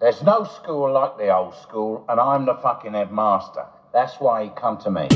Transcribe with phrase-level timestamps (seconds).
[0.00, 3.66] There's no school like the old school, and I'm the fucking headmaster.
[3.92, 5.08] That's why he come to me.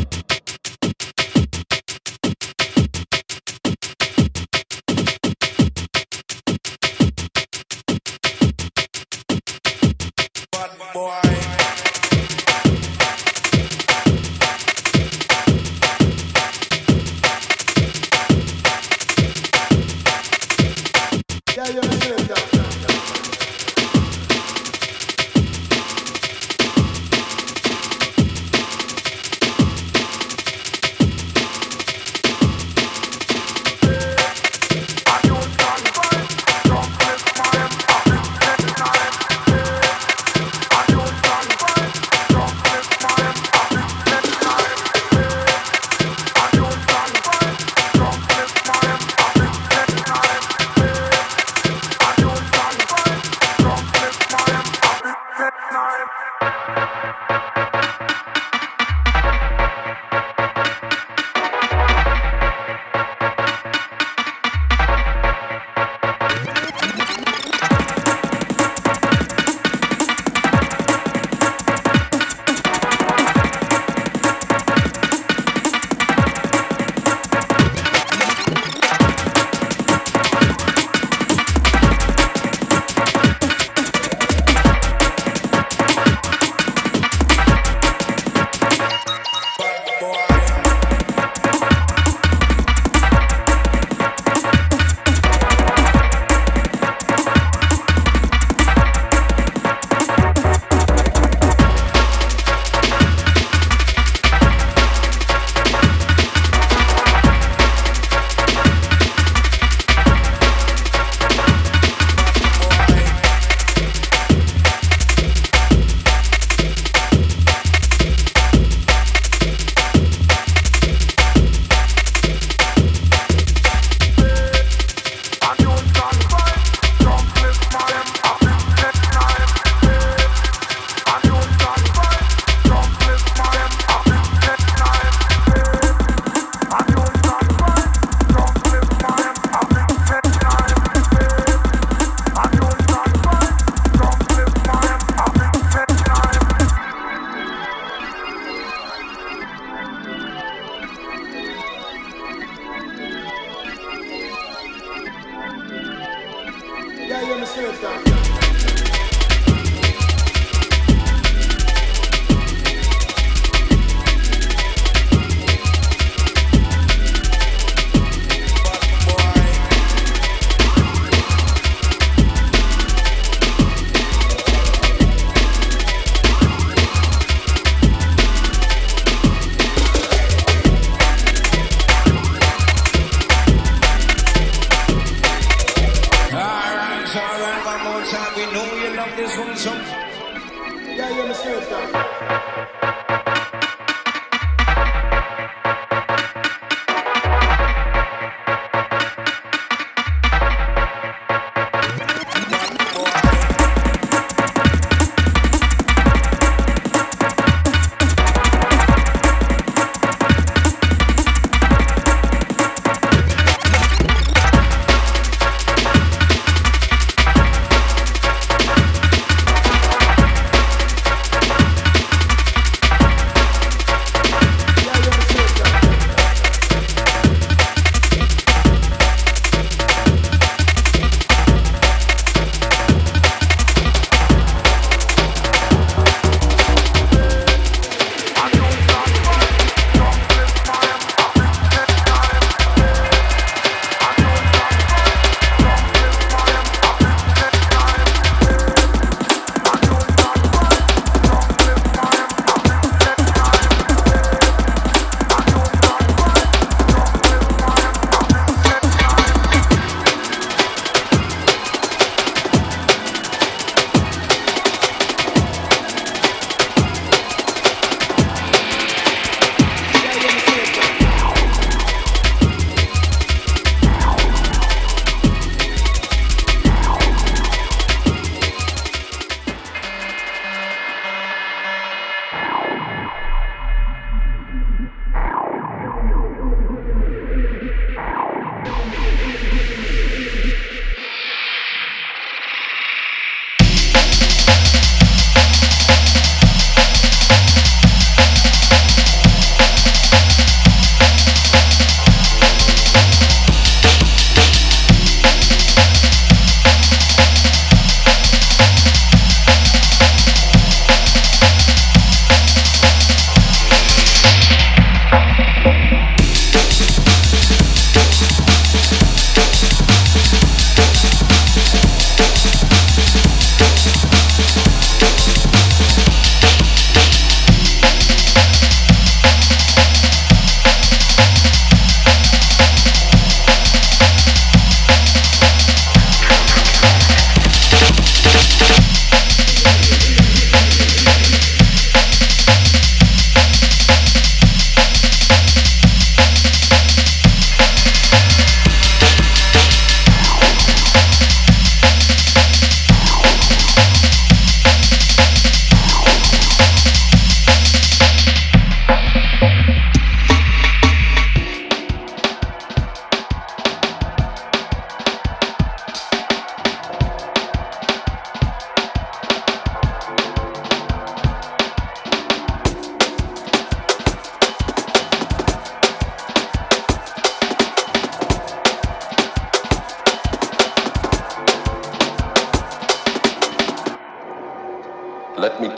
[189.16, 189.72] this one, so.
[189.72, 192.97] Yeah, yeah, Mr.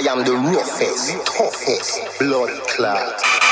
[0.00, 3.43] Am the roughest, toughest, blood clot.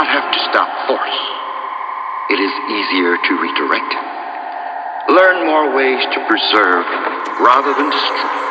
[0.00, 1.18] Not have to stop force.
[2.32, 3.92] It is easier to redirect.
[5.12, 6.86] Learn more ways to preserve
[7.44, 8.49] rather than destroy.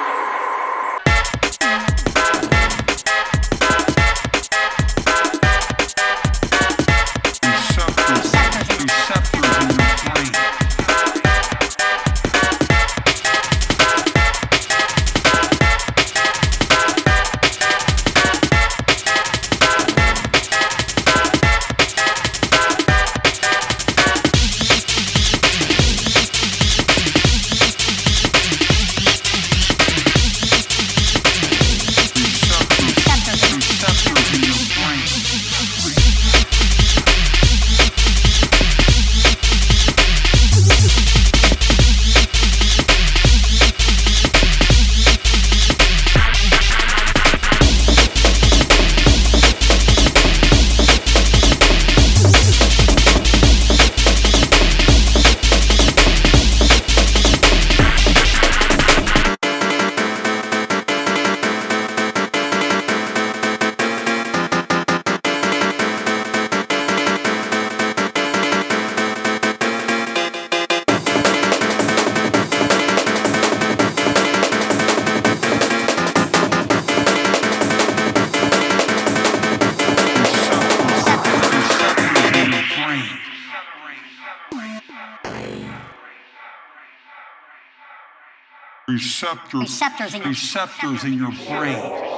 [89.30, 92.09] Receptors, Receptors in your- receptors in your brain.